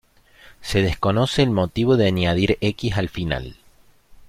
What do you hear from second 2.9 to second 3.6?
al final.